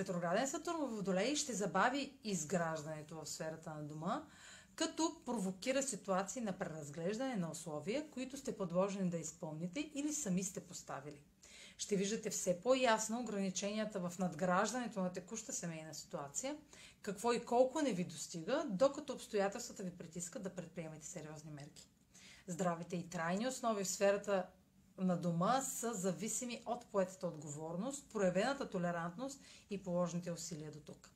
[0.00, 4.24] Ретрограден Сатурн в Водолей ще забави изграждането в сферата на дома,
[4.74, 10.60] като провокира ситуации на преразглеждане на условия, които сте подложени да изпълните или сами сте
[10.60, 11.20] поставили.
[11.78, 16.56] Ще виждате все по-ясно ограниченията в надграждането на текуща семейна ситуация,
[17.02, 21.88] какво и колко не ви достига, докато обстоятелствата ви притискат да предприемете сериозни мерки.
[22.46, 24.46] Здравите и трайни основи в сферата
[25.04, 31.10] на дома са зависими от поетата отговорност, проявената толерантност и положените усилия до тук.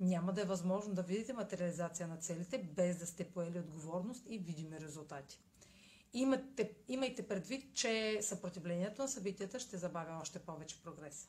[0.00, 4.38] Няма да е възможно да видите материализация на целите без да сте поели отговорност и
[4.38, 5.40] видими резултати.
[6.12, 11.28] Имате, имайте предвид, че съпротивлението на събитията ще забавя още повече прогрес.